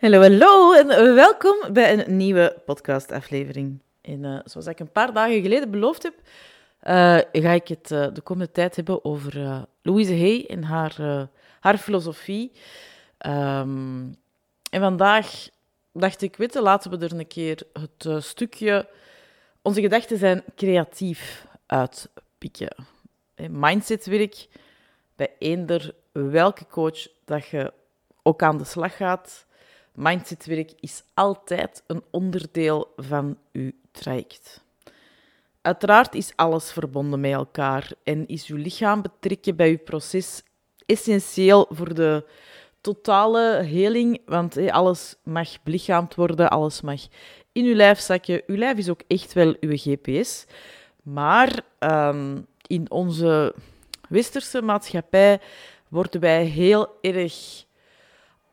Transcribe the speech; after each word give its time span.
Hallo, 0.00 0.20
hallo 0.20 0.72
en 0.72 0.86
welkom 1.14 1.72
bij 1.72 1.92
een 1.98 2.16
nieuwe 2.16 2.62
podcastaflevering. 2.64 3.80
En 4.00 4.22
uh, 4.24 4.38
zoals 4.44 4.66
ik 4.66 4.80
een 4.80 4.92
paar 4.92 5.12
dagen 5.12 5.42
geleden 5.42 5.70
beloofd 5.70 6.02
heb, 6.02 6.14
uh, 6.14 7.42
ga 7.42 7.50
ik 7.52 7.68
het 7.68 7.90
uh, 7.90 8.06
de 8.12 8.20
komende 8.20 8.52
tijd 8.52 8.76
hebben 8.76 9.04
over 9.04 9.64
Louise 9.82 10.12
Hay 10.12 10.44
en 10.48 10.62
haar, 10.62 10.96
haar 11.60 11.78
filosofie. 11.78 12.52
Um, 13.26 14.14
en 14.70 14.80
vandaag 14.80 15.48
dacht 15.92 16.22
ik, 16.22 16.36
weet 16.36 16.54
laten 16.54 16.90
we 16.90 16.98
er 16.98 17.18
een 17.18 17.26
keer 17.26 17.62
het 17.72 18.24
stukje... 18.24 18.88
Onze 19.62 19.80
gedachten 19.80 20.18
zijn 20.18 20.44
creatief 20.56 21.46
uitpikken. 21.66 22.76
Mindsetwerk 23.50 24.48
bij 25.14 25.30
eender 25.38 25.94
welke 26.12 26.66
coach 26.66 27.06
dat 27.24 27.46
je 27.46 27.72
ook 28.22 28.42
aan 28.42 28.58
de 28.58 28.64
slag 28.64 28.96
gaat. 28.96 29.45
Mindsetwerk 29.96 30.72
is 30.80 31.02
altijd 31.14 31.82
een 31.86 32.02
onderdeel 32.10 32.92
van 32.96 33.38
uw 33.52 33.70
traject. 33.90 34.64
Uiteraard 35.60 36.14
is 36.14 36.32
alles 36.36 36.72
verbonden 36.72 37.20
met 37.20 37.32
elkaar 37.32 37.90
en 38.04 38.26
is 38.26 38.46
uw 38.46 38.56
lichaam 38.56 39.02
betrekken 39.02 39.56
bij 39.56 39.70
uw 39.70 39.78
proces 39.78 40.42
essentieel 40.86 41.66
voor 41.70 41.94
de 41.94 42.24
totale 42.80 43.62
heling, 43.62 44.20
want 44.26 44.70
alles 44.70 45.16
mag 45.22 45.62
belichaamd 45.62 46.14
worden, 46.14 46.50
alles 46.50 46.80
mag 46.80 47.00
in 47.52 47.64
uw 47.64 47.74
lijf 47.74 47.98
zakken. 48.00 48.42
Uw 48.46 48.56
lijf 48.56 48.78
is 48.78 48.88
ook 48.88 49.00
echt 49.06 49.32
wel 49.32 49.56
uw 49.60 49.76
GPS. 49.76 50.46
Maar 51.02 51.60
um, 51.78 52.46
in 52.66 52.90
onze 52.90 53.54
westerse 54.08 54.62
maatschappij 54.62 55.40
worden 55.88 56.20
wij 56.20 56.44
heel 56.44 56.88
erg 57.00 57.64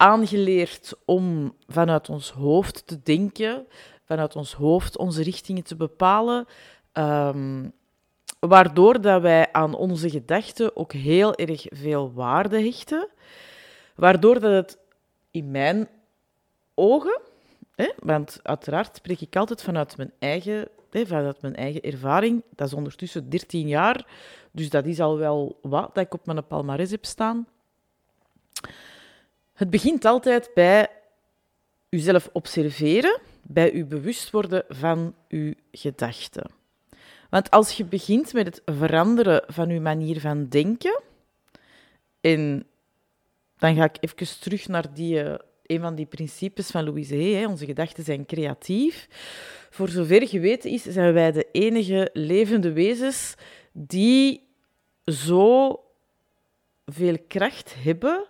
aangeleerd 0.03 0.93
om 1.05 1.55
vanuit 1.67 2.09
ons 2.09 2.31
hoofd 2.31 2.87
te 2.87 3.01
denken, 3.03 3.67
vanuit 4.05 4.35
ons 4.35 4.53
hoofd 4.53 4.97
onze 4.97 5.23
richtingen 5.23 5.63
te 5.63 5.75
bepalen, 5.75 6.45
um, 6.93 7.73
waardoor 8.39 9.01
dat 9.01 9.21
wij 9.21 9.51
aan 9.51 9.75
onze 9.75 10.09
gedachten 10.09 10.75
ook 10.75 10.93
heel 10.93 11.35
erg 11.35 11.65
veel 11.69 12.13
waarde 12.13 12.61
hechten, 12.61 13.07
waardoor 13.95 14.39
dat 14.39 14.51
het 14.51 14.77
in 15.31 15.51
mijn 15.51 15.89
ogen, 16.73 17.21
hè, 17.75 17.91
want 17.99 18.39
uiteraard 18.41 18.95
spreek 18.95 19.21
ik 19.21 19.35
altijd 19.35 19.61
vanuit 19.63 19.97
mijn 19.97 20.11
eigen, 20.19 20.67
hè, 20.89 21.05
vanuit 21.05 21.41
mijn 21.41 21.55
eigen 21.55 21.81
ervaring, 21.81 22.43
dat 22.55 22.67
is 22.67 22.73
ondertussen 22.73 23.29
13 23.29 23.67
jaar, 23.67 24.07
dus 24.51 24.69
dat 24.69 24.85
is 24.85 24.99
al 24.99 25.17
wel 25.17 25.59
wat 25.61 25.95
dat 25.95 26.05
ik 26.05 26.13
op 26.13 26.25
mijn 26.25 26.47
palmarès 26.47 26.91
heb 26.91 27.05
staan. 27.05 27.47
Het 29.53 29.69
begint 29.69 30.05
altijd 30.05 30.51
bij 30.53 30.87
uzelf 31.89 32.29
observeren, 32.31 33.19
bij 33.41 33.71
u 33.71 33.85
bewust 33.85 34.31
worden 34.31 34.63
van 34.67 35.15
uw 35.27 35.53
gedachten. 35.71 36.51
Want 37.29 37.49
als 37.49 37.77
je 37.77 37.85
begint 37.85 38.33
met 38.33 38.45
het 38.45 38.61
veranderen 38.65 39.43
van 39.47 39.69
uw 39.69 39.81
manier 39.81 40.19
van 40.19 40.47
denken, 40.49 41.01
en 42.21 42.65
dan 43.57 43.75
ga 43.75 43.83
ik 43.83 43.97
even 43.99 44.39
terug 44.39 44.67
naar 44.67 44.93
die, 44.93 45.23
uh, 45.23 45.35
een 45.65 45.81
van 45.81 45.95
die 45.95 46.05
principes 46.05 46.69
van 46.69 46.83
Louise 46.83 47.15
Hay, 47.15 47.45
onze 47.45 47.65
gedachten 47.65 48.03
zijn 48.03 48.25
creatief. 48.25 49.07
Voor 49.69 49.89
zover 49.89 50.27
geweten 50.27 50.69
is, 50.69 50.83
zijn 50.83 51.13
wij 51.13 51.31
de 51.31 51.47
enige 51.51 52.09
levende 52.13 52.71
wezens 52.71 53.35
die 53.71 54.47
zo 55.05 55.79
veel 56.85 57.17
kracht 57.27 57.75
hebben 57.77 58.27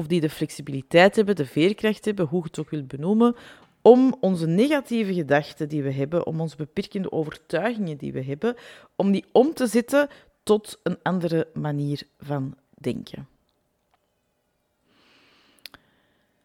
of 0.00 0.06
die 0.06 0.20
de 0.20 0.30
flexibiliteit 0.30 1.16
hebben, 1.16 1.36
de 1.36 1.46
veerkracht 1.46 2.04
hebben, 2.04 2.26
hoe 2.26 2.40
je 2.42 2.48
het 2.48 2.58
ook 2.58 2.70
wilt 2.70 2.88
benoemen, 2.88 3.36
om 3.82 4.16
onze 4.20 4.46
negatieve 4.46 5.14
gedachten 5.14 5.68
die 5.68 5.82
we 5.82 5.92
hebben, 5.92 6.26
om 6.26 6.40
onze 6.40 6.56
beperkende 6.56 7.12
overtuigingen 7.12 7.96
die 7.96 8.12
we 8.12 8.22
hebben, 8.22 8.56
om 8.96 9.12
die 9.12 9.24
om 9.32 9.54
te 9.54 9.66
zetten 9.66 10.08
tot 10.42 10.80
een 10.82 10.98
andere 11.02 11.48
manier 11.54 12.02
van 12.18 12.56
denken. 12.78 13.28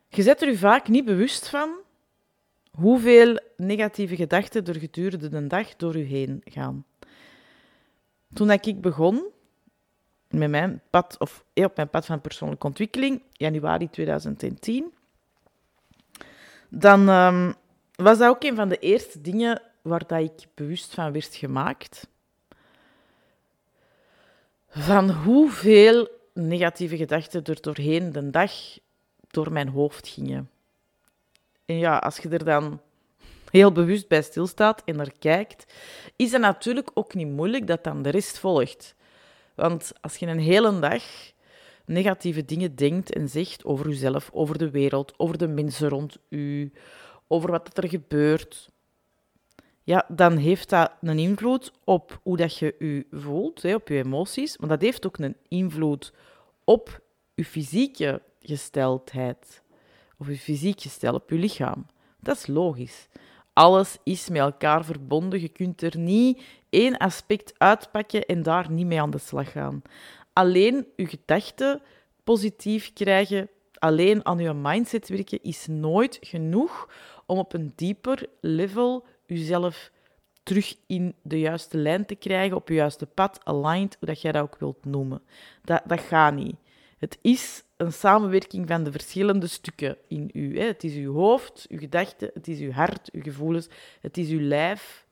Je 0.07 0.21
zet 0.21 0.41
er 0.41 0.47
u 0.47 0.57
vaak 0.57 0.88
niet 0.88 1.05
bewust 1.05 1.49
van 1.49 1.69
hoeveel 2.71 3.39
negatieve 3.57 4.15
gedachten 4.15 4.65
er 4.65 4.79
gedurende 4.79 5.29
de 5.29 5.47
dag 5.47 5.75
door 5.75 5.95
u 5.95 6.03
heen 6.03 6.41
gaan. 6.44 6.85
Toen 8.33 8.51
ik 8.51 8.81
begon, 8.81 9.33
met 10.30 10.50
mijn 10.50 10.81
pad, 10.90 11.16
of 11.19 11.44
op 11.53 11.75
mijn 11.75 11.90
pad 11.90 12.06
van 12.06 12.22
persoonlijke 12.22 12.68
ontwikkeling, 12.68 13.22
januari 13.31 13.90
2010, 13.90 14.94
dan 16.69 17.09
um, 17.09 17.53
was 17.96 18.18
dat 18.18 18.30
ook 18.30 18.44
een 18.44 18.56
van 18.56 18.69
de 18.69 18.80
eerste 18.80 19.22
dingen 19.22 19.62
waar 19.81 20.08
dat 20.08 20.19
ik 20.19 20.47
bewust 20.53 20.94
van 20.94 21.12
werd 21.12 21.36
gemaakt. 21.36 22.08
Van 24.69 25.09
hoeveel 25.12 26.08
negatieve 26.34 26.97
gedachten 26.97 27.44
er 27.44 27.62
doorheen 27.62 28.12
de 28.12 28.30
dag 28.30 28.52
door 29.28 29.52
mijn 29.52 29.68
hoofd 29.68 30.07
gingen. 30.07 30.50
En 31.66 31.78
ja, 31.78 31.97
als 31.97 32.18
je 32.18 32.30
er 32.30 32.46
dan 32.46 32.81
heel 33.50 33.72
bewust 33.72 34.07
bij 34.07 34.22
stilstaat 34.22 34.81
en 34.86 34.96
naar 34.96 35.12
kijkt, 35.19 35.74
is 36.16 36.31
het 36.31 36.42
natuurlijk 36.42 36.92
ook 36.94 37.13
niet 37.13 37.28
moeilijk 37.28 37.68
dat 37.68 37.84
dan 37.84 38.02
de 38.02 38.09
rest 38.09 38.40
volgt. 38.40 38.94
Want 39.55 39.91
als 40.01 40.17
je 40.17 40.25
een 40.25 40.39
hele 40.39 40.79
dag 40.79 41.03
negatieve 41.85 42.45
dingen 42.45 42.75
denkt 42.75 43.13
en 43.13 43.29
zegt 43.29 43.66
over 43.66 43.89
jezelf, 43.89 44.29
over 44.33 44.57
de 44.57 44.69
wereld, 44.69 45.13
over 45.17 45.38
de 45.38 45.47
mensen 45.47 45.89
rond 45.89 46.17
u, 46.29 46.71
over 47.27 47.51
wat 47.51 47.77
er 47.77 47.89
gebeurt, 47.89 48.69
ja, 49.83 50.05
dan 50.07 50.38
heeft 50.38 50.69
dat 50.69 50.91
een 51.01 51.19
invloed 51.19 51.71
op 51.83 52.19
hoe 52.23 52.38
dat 52.38 52.57
je 52.57 52.75
je 52.79 53.05
voelt, 53.11 53.61
hè, 53.61 53.75
op 53.75 53.88
je 53.88 54.03
emoties. 54.03 54.57
Maar 54.57 54.69
dat 54.69 54.81
heeft 54.81 55.05
ook 55.05 55.17
een 55.17 55.38
invloed 55.47 56.13
op 56.63 57.01
je 57.33 57.45
fysieke 57.45 58.21
gesteldheid. 58.39 59.63
Of 60.17 60.27
je 60.27 60.38
fysiek 60.38 60.81
gestel, 60.81 61.13
op 61.13 61.29
je 61.29 61.35
lichaam. 61.35 61.85
Dat 62.19 62.38
is 62.38 62.47
logisch. 62.47 63.07
Alles 63.53 63.97
is 64.03 64.29
met 64.29 64.41
elkaar 64.41 64.85
verbonden. 64.85 65.41
Je 65.41 65.49
kunt 65.49 65.81
er 65.81 65.97
niet 65.97 66.41
één 66.75 66.97
aspect 66.97 67.53
uitpakken 67.58 68.25
en 68.25 68.44
daar 68.44 68.72
niet 68.72 68.86
mee 68.86 69.02
aan 69.02 69.09
de 69.09 69.18
slag 69.18 69.52
gaan. 69.52 69.81
Alleen 70.34 70.88
je 70.96 71.08
gedachten 71.08 71.81
positief 72.24 72.94
krijgen, 72.94 73.50
alleen 73.74 74.25
aan 74.25 74.40
je 74.40 74.53
mindset 74.53 75.09
werken, 75.09 75.40
is 75.41 75.68
nooit 75.68 76.18
genoeg 76.22 76.90
om 77.25 77.38
op 77.38 77.53
een 77.53 77.74
dieper 77.75 78.25
level 78.41 79.06
jezelf 79.25 79.91
terug 80.44 80.75
in 80.88 81.16
de 81.22 81.40
juiste 81.40 81.78
lijn 81.78 82.06
te 82.06 82.16
krijgen, 82.16 82.58
op 82.58 82.68
je 82.68 82.74
juiste 82.74 83.06
pad, 83.06 83.40
aligned, 83.44 83.96
hoe 84.00 84.07
dat 84.07 84.22
jij 84.22 84.31
dat 84.31 84.42
ook 84.42 84.57
wilt 84.59 84.86
noemen. 84.86 85.22
Dat, 85.63 85.81
dat 85.86 86.00
gaat 86.00 86.34
niet. 86.34 86.56
Het 86.97 87.18
is 87.22 87.63
een 87.78 87.94
samenwerking 87.94 88.68
van 88.68 88.84
de 88.84 88.92
verschillende 88.92 89.47
stukken 89.47 89.97
in 90.07 90.30
u. 90.34 90.59
Het 90.59 90.84
is 90.84 90.94
uw 90.94 91.13
hoofd, 91.13 91.66
uw 91.69 91.78
gedachten, 91.78 92.31
het 92.34 92.47
is 92.47 92.59
uw 92.59 92.72
hart, 92.72 93.09
uw 93.12 93.22
gevoelens, 93.22 93.68
het 94.02 94.18
is 94.18 94.30
uw 94.30 94.42
lijf, 94.42 95.04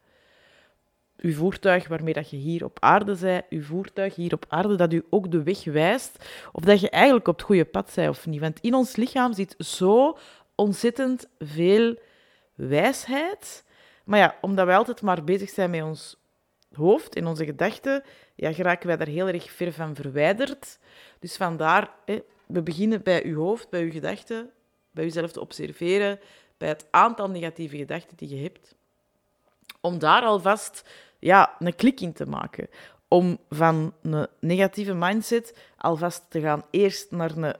uw 1.24 1.34
voertuig 1.34 1.88
waarmee 1.88 2.14
dat 2.14 2.30
je 2.30 2.38
hier 2.38 2.64
op 2.64 2.78
aarde 2.80 3.18
bent, 3.20 3.46
uw 3.50 3.64
voertuig 3.64 4.16
hier 4.16 4.34
op 4.34 4.46
aarde 4.48 4.76
dat 4.76 4.94
u 4.94 5.06
ook 5.10 5.32
de 5.32 5.44
weg 5.44 5.64
wijst, 5.64 6.26
of 6.52 6.64
dat 6.64 6.80
je 6.80 6.90
eigenlijk 6.90 7.28
op 7.28 7.36
het 7.36 7.46
goede 7.46 7.66
pad 7.66 7.92
bent 7.96 8.10
of 8.10 8.26
niet. 8.26 8.40
Want 8.40 8.60
in 8.60 8.74
ons 8.74 8.96
lichaam 8.96 9.34
zit 9.34 9.56
zo 9.58 10.18
ontzettend 10.56 11.28
veel 11.40 11.98
wijsheid. 12.56 13.64
Maar 14.04 14.20
ja, 14.20 14.38
omdat 14.42 14.66
wij 14.66 14.76
altijd 14.78 15.02
maar 15.02 15.24
bezig 15.24 15.50
zijn 15.50 15.70
met 15.70 15.84
ons 15.84 16.18
hoofd 16.74 17.16
en 17.16 17.28
onze 17.28 17.46
gedachten, 17.46 18.04
ja, 18.36 18.54
geraken 18.54 18.88
wij 18.88 18.98
daar 18.98 19.08
heel 19.08 19.28
erg 19.28 19.52
ver 19.52 19.74
van 19.74 19.96
verwijderd. 19.96 20.80
Dus 21.20 21.36
vandaar, 21.36 21.90
hè, 22.06 22.24
we 22.48 22.62
beginnen 22.62 23.04
bij 23.04 23.24
uw 23.24 23.40
hoofd, 23.40 23.70
bij 23.70 23.82
uw 23.82 23.92
gedachten, 23.92 24.50
bij 24.92 25.06
uzelf 25.06 25.32
te 25.32 25.40
observeren, 25.40 26.20
bij 26.58 26.68
het 26.68 26.88
aantal 26.92 27.30
negatieve 27.30 27.78
gedachten 27.78 28.18
die 28.18 28.30
je 28.36 28.42
hebt. 28.42 28.76
Om 29.82 30.00
daar 30.00 30.22
alvast 30.22 30.90
ja, 31.24 31.56
een 31.60 31.76
klik 31.76 32.02
in 32.02 32.14
te 32.14 32.26
maken. 32.26 32.68
Om 33.08 33.38
van 33.50 33.94
een 34.02 34.28
negatieve 34.40 34.94
mindset 34.94 35.58
alvast 35.78 36.26
te 36.30 36.42
gaan 36.42 36.64
eerst 36.70 37.12
naar 37.12 37.38
een 37.38 37.56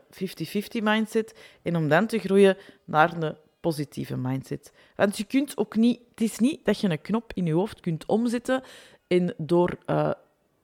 50-50 0.80 0.84
mindset 0.84 1.40
en 1.62 1.76
om 1.76 1.88
dan 1.88 2.08
te 2.08 2.20
groeien 2.20 2.58
naar 2.86 3.22
een 3.22 3.36
positieve 3.60 4.18
mindset. 4.18 4.74
Want 4.96 5.18
je 5.18 5.24
kunt 5.24 5.58
ook 5.58 5.76
niet, 5.76 6.00
het 6.10 6.22
is 6.22 6.40
niet 6.40 6.66
dat 6.66 6.80
je 6.80 6.90
een 6.90 7.02
knop 7.02 7.32
in 7.34 7.46
je 7.46 7.54
hoofd 7.54 7.80
kunt 7.80 8.06
omzetten 8.06 8.64
en 9.08 9.34
door 9.38 9.78
uh, 9.86 10.12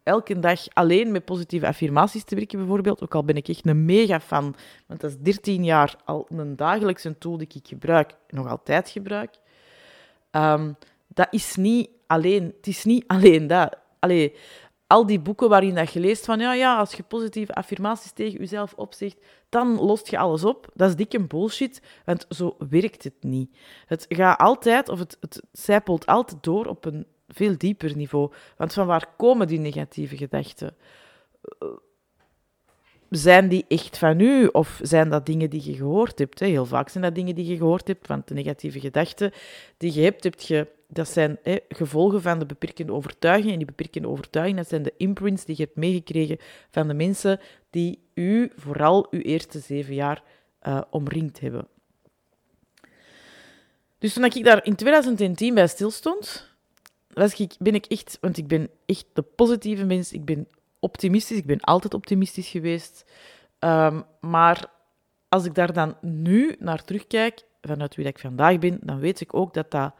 elke 0.04 0.40
dag 0.40 0.68
alleen 0.74 1.12
met 1.12 1.26
positieve 1.26 1.68
affirmaties 1.68 2.24
te 2.24 2.36
werken, 2.36 2.60
bijvoorbeeld. 2.60 3.02
Ook 3.02 3.16
al 3.16 3.24
ben 3.24 3.36
ik 3.36 3.48
echt 3.48 3.68
een 3.68 3.86
mega 3.86 4.20
fan, 4.20 4.56
want 4.88 5.02
dat 5.02 5.10
is 5.10 5.18
13 5.18 5.64
jaar 5.64 5.96
al 6.06 6.26
een 6.30 6.56
dagelijkse 6.56 7.18
tool 7.18 7.38
die 7.38 7.48
ik 7.54 7.68
gebruik, 7.68 8.14
nog 8.30 8.48
altijd 8.48 8.90
gebruik. 8.90 9.36
Um, 10.32 10.78
dat 11.08 11.28
is 11.32 11.56
niet 11.56 11.90
alleen, 12.10 12.54
het 12.58 12.68
is 12.68 12.84
niet 12.84 13.04
alleen 13.08 13.48
dat. 13.48 13.78
Allee, 14.00 14.36
al 14.88 15.06
die 15.06 15.20
boeken 15.20 15.50
waarin 15.50 15.76
dat 15.76 15.94
je 15.94 16.00
leest 16.00 16.26
van 16.26 16.40
ja, 16.40 16.54
ja, 16.54 16.78
als 16.78 16.94
je 16.94 17.04
positieve 17.04 17.54
affirmaties 17.54 18.12
tegen 18.12 18.40
jezelf 18.40 18.74
opzegt, 18.74 19.18
dan 19.50 19.80
lost 19.80 20.10
je 20.10 20.18
alles 20.18 20.44
op. 20.44 20.68
Dat 20.74 20.90
is 20.90 20.96
dikke 20.96 21.28
bullshit, 21.28 21.82
want 22.06 22.26
zo 22.30 22.56
werkt 22.70 23.04
het 23.04 23.14
niet. 23.22 23.58
Het 23.86 24.06
gaat 24.10 24.40
altijd, 24.40 24.90
of 24.90 25.00
het, 25.00 25.18
het 25.20 25.42
zijpelt 25.52 26.06
altijd 26.06 26.44
door 26.44 26.66
op 26.66 26.86
een 26.86 27.06
veel 27.28 27.58
dieper 27.58 27.96
niveau. 27.96 28.32
Want 28.58 28.74
van 28.74 28.88
waar 28.88 29.06
komen 29.18 29.48
die 29.48 29.60
negatieve 29.60 30.18
gedachten? 30.18 30.76
Zijn 33.10 33.50
die 33.50 33.66
echt 33.68 33.98
van 33.98 34.20
u? 34.20 34.46
Of 34.46 34.80
zijn 34.82 35.10
dat 35.10 35.26
dingen 35.26 35.50
die 35.50 35.72
je 35.72 35.76
gehoord 35.76 36.20
hebt? 36.20 36.40
Heel 36.40 36.66
vaak 36.66 36.90
zijn 36.90 37.04
dat 37.04 37.16
dingen 37.16 37.36
die 37.36 37.46
je 37.46 37.58
gehoord 37.58 37.88
hebt, 37.88 38.08
want 38.08 38.28
de 38.28 38.34
negatieve 38.34 38.80
gedachten 38.80 39.32
die 39.78 39.94
je 39.94 40.02
hebt, 40.02 40.24
heb 40.24 40.40
je 40.40 40.68
dat 40.92 41.08
zijn 41.08 41.40
gevolgen 41.70 42.22
van 42.22 42.40
de 42.40 42.46
beperkende 42.46 42.94
overtuigingen. 42.94 43.52
En 43.52 43.58
die 43.58 43.68
beperkende 43.68 44.08
overtuigingen, 44.08 44.62
dat 44.62 44.70
zijn 44.70 44.84
de 44.84 44.94
imprints 44.98 45.46
die 45.46 45.56
je 45.58 45.64
hebt 45.64 45.76
meegekregen 45.76 46.38
van 46.70 46.88
de 46.88 46.94
mensen 46.94 47.40
die 47.70 48.00
u 48.14 48.52
vooral 48.56 49.08
uw 49.12 49.20
eerste 49.20 49.60
zeven 49.60 49.94
jaar 49.94 50.24
uh, 50.68 50.82
omringd 50.90 51.40
hebben. 51.40 51.68
Dus 53.98 54.14
toen 54.14 54.26
ik 54.26 54.44
daar 54.44 54.66
in 54.66 54.76
2010 54.76 55.54
bij 55.54 55.68
stilstond, 55.68 56.50
was 57.14 57.40
ik, 57.40 57.56
ben 57.60 57.76
ik 57.76 57.86
echt, 57.86 58.18
want 58.22 58.38
ik 58.38 58.48
ben 58.48 58.70
echt 58.86 59.06
de 59.14 59.22
positieve 59.22 59.86
mens, 59.86 60.14
ik 60.14 60.26
ben 60.26 60.48
optimistisch, 60.80 61.38
ik 61.38 61.46
ben 61.46 61.60
altijd 61.60 61.94
optimistisch 61.94 62.48
geweest. 62.48 63.06
Um, 63.60 64.04
maar 64.22 64.72
als 65.30 65.46
ik 65.46 65.56
daar 65.56 65.74
dan 65.74 65.98
nu 66.02 66.56
naar 66.60 66.84
terugkijk, 66.84 67.44
vanuit 67.62 67.96
wie 67.96 68.06
ik 68.06 68.20
vandaag 68.20 68.60
ben, 68.60 68.80
dan 68.82 69.00
weet 69.00 69.22
ik 69.22 69.34
ook 69.34 69.54
dat 69.54 69.72
dat 69.72 69.94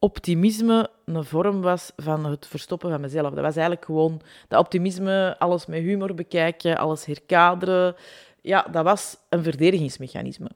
optimisme 0.00 0.90
een 1.04 1.24
vorm 1.24 1.60
was 1.60 1.92
van 1.96 2.26
het 2.26 2.46
verstoppen 2.46 2.90
van 2.90 3.00
mezelf. 3.00 3.34
Dat 3.34 3.44
was 3.44 3.56
eigenlijk 3.56 3.84
gewoon 3.84 4.20
dat 4.48 4.60
optimisme, 4.60 5.36
alles 5.38 5.66
met 5.66 5.82
humor 5.82 6.14
bekijken, 6.14 6.78
alles 6.78 7.04
herkaderen. 7.04 7.96
Ja, 8.40 8.66
dat 8.72 8.84
was 8.84 9.16
een 9.28 9.42
verdedigingsmechanisme. 9.42 10.50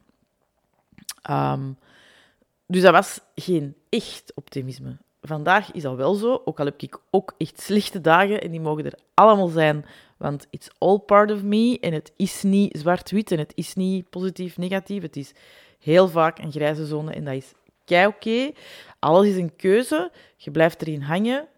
Um, 1.31 1.79
dus 2.67 2.83
dat 2.83 2.93
was 2.93 3.21
geen 3.35 3.75
echt 3.89 4.33
optimisme. 4.35 4.97
Vandaag 5.21 5.73
is 5.73 5.83
dat 5.83 5.97
wel 5.97 6.15
zo, 6.15 6.43
ook 6.45 6.61
al 6.61 6.65
heb 6.65 6.83
ik 6.83 6.99
ook 7.11 7.35
echt 7.39 7.61
slechte 7.61 8.01
dagen 8.01 8.41
en 8.41 8.51
die 8.51 8.61
mogen 8.61 8.85
er 8.85 8.99
allemaal 9.15 9.49
zijn, 9.49 9.85
want 10.17 10.47
it's 10.51 10.71
all 10.79 10.99
part 10.99 11.31
of 11.31 11.43
me 11.43 11.79
en 11.81 11.93
het 11.93 12.13
is 12.17 12.43
niet 12.43 12.79
zwart-wit 12.79 13.31
en 13.31 13.39
het 13.39 13.53
is 13.55 13.75
niet 13.75 14.11
positief-negatief. 14.11 15.03
Het 15.03 15.17
is 15.17 15.33
heel 15.79 16.09
vaak 16.09 16.39
een 16.39 16.53
grijze 16.53 16.87
zone 16.87 17.13
en 17.13 17.25
dat 17.25 17.35
is 17.35 17.53
kei 17.85 18.07
oké. 18.07 18.53
Alles 18.99 19.27
is 19.27 19.37
een 19.37 19.57
keuze. 19.57 20.11
Je 20.37 20.51
blijft 20.51 20.83
erin 20.83 21.03
hangen. 21.03 21.49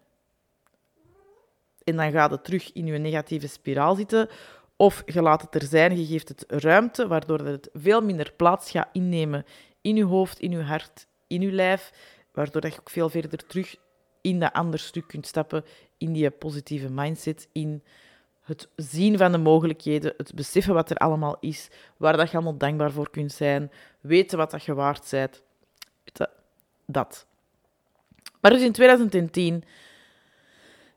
En 1.83 1.95
dan 1.95 2.11
gaat 2.11 2.31
het 2.31 2.43
terug 2.43 2.73
in 2.73 2.85
je 2.85 2.97
negatieve 2.97 3.47
spiraal 3.47 3.95
zitten. 3.95 4.29
Of 4.75 5.03
je 5.05 5.21
laat 5.21 5.41
het 5.41 5.55
er 5.55 5.63
zijn, 5.67 5.97
je 5.97 6.05
geeft 6.05 6.27
het 6.27 6.43
ruimte, 6.47 7.07
waardoor 7.07 7.39
het 7.39 7.69
veel 7.73 8.01
minder 8.01 8.33
plaats 8.35 8.71
gaat 8.71 8.89
innemen 8.91 9.45
in 9.81 9.95
je 9.95 10.03
hoofd, 10.03 10.39
in 10.39 10.51
je 10.51 10.61
hart, 10.61 11.07
in 11.27 11.41
je 11.41 11.51
lijf. 11.51 11.91
Waardoor 12.31 12.65
je 12.65 12.79
ook 12.79 12.89
veel 12.89 13.09
verder 13.09 13.47
terug 13.47 13.75
in 14.21 14.39
dat 14.39 14.53
andere 14.53 14.83
stuk 14.83 15.07
kunt 15.07 15.27
stappen, 15.27 15.65
in 15.97 16.13
die 16.13 16.29
positieve 16.29 16.89
mindset, 16.89 17.47
in 17.51 17.83
het 18.41 18.69
zien 18.75 19.17
van 19.17 19.31
de 19.31 19.37
mogelijkheden, 19.37 20.13
het 20.17 20.35
beseffen 20.35 20.73
wat 20.73 20.89
er 20.89 20.97
allemaal 20.97 21.37
is, 21.39 21.69
waar 21.97 22.17
dat 22.17 22.29
je 22.29 22.35
allemaal 22.35 22.57
dankbaar 22.57 22.91
voor 22.91 23.09
kunt 23.09 23.31
zijn, 23.31 23.71
weten 24.01 24.37
wat 24.37 24.51
dat 24.51 24.63
je 24.63 24.73
waard 24.73 25.07
bent 25.11 25.41
dat. 26.87 27.25
Maar 28.41 28.51
dus 28.51 28.61
in 28.61 28.71
2010 28.71 29.63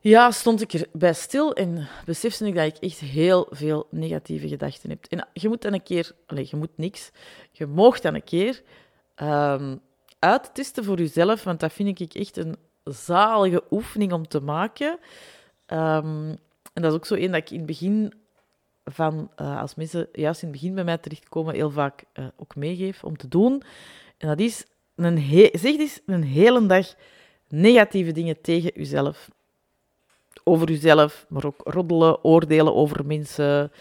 ja, 0.01 0.31
stond 0.31 0.61
ik 0.61 0.73
erbij 0.73 1.13
stil 1.13 1.55
en 1.55 1.89
besefte 2.05 2.47
ik 2.47 2.55
dat 2.55 2.65
ik 2.65 2.77
echt 2.77 2.99
heel 2.99 3.47
veel 3.51 3.87
negatieve 3.91 4.49
gedachten 4.49 4.91
heb. 4.91 5.05
En 5.05 5.29
je 5.33 5.49
moet 5.49 5.63
dan 5.63 5.73
een 5.73 5.83
keer, 5.83 6.13
allez, 6.27 6.51
je 6.51 6.57
moet 6.57 6.77
niks, 6.77 7.11
je 7.51 7.67
moogt 7.67 8.03
dan 8.03 8.15
een 8.15 8.25
keer 8.25 8.63
um, 9.17 9.81
uittesten 10.19 10.85
voor 10.85 10.99
jezelf, 10.99 11.45
want 11.45 11.61
dat 11.61 11.73
vind 11.73 12.01
ik 12.01 12.15
echt 12.15 12.37
een 12.37 12.57
zalige 12.85 13.63
oefening 13.71 14.13
om 14.13 14.29
te 14.29 14.41
maken. 14.41 14.99
Um, 15.67 16.39
en 16.73 16.83
dat 16.83 16.93
is 16.93 16.97
ook 16.99 17.07
zo 17.07 17.15
één 17.15 17.33
dat 17.33 17.41
ik 17.41 17.51
in 17.51 17.57
het 17.57 17.67
begin 17.67 18.13
van, 18.85 19.31
uh, 19.37 19.61
als 19.61 19.75
mensen 19.75 20.09
juist 20.13 20.43
in 20.43 20.49
het 20.49 20.61
begin 20.61 20.75
bij 20.75 20.85
mij 20.85 20.99
terechtkomen, 20.99 21.55
heel 21.55 21.71
vaak 21.71 22.05
uh, 22.15 22.27
ook 22.37 22.57
meegeef 22.57 23.05
om 23.05 23.17
te 23.17 23.29
doen. 23.29 23.63
En 24.19 24.29
dat 24.29 24.41
is 24.41 24.67
een 25.05 25.51
zeg 25.53 25.77
eens 25.77 26.01
een 26.07 26.23
hele 26.23 26.67
dag 26.67 26.95
negatieve 27.49 28.13
dingen 28.13 28.41
tegen 28.41 28.81
uzelf. 28.81 29.29
Over 30.45 30.71
uzelf, 30.71 31.27
maar 31.29 31.45
ook 31.45 31.61
roddelen, 31.65 32.25
oordelen 32.25 32.75
over 32.75 33.07
mensen. 33.07 33.73